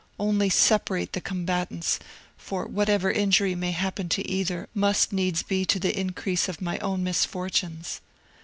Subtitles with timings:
[0.19, 1.99] Only separate the combatants,
[2.35, 6.79] for whatever injury may happen to either, must needs be to the increase of my
[6.79, 8.01] own misfortunes.'